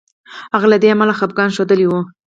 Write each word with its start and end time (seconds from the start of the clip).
هغه 0.53 0.67
له 0.71 0.77
دې 0.81 0.87
امله 0.93 1.13
خپګان 1.19 1.49
ښودلی 1.55 1.85
وو. 1.87 1.99